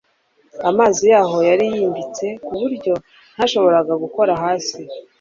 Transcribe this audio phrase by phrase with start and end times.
[0.69, 2.93] amazi yaho yari yimbitse kuburyo
[3.35, 4.79] ntashobora gukora hasi